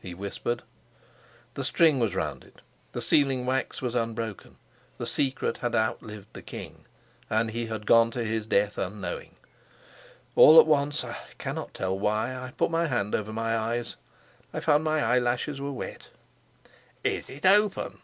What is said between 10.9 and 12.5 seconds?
I cannot tell why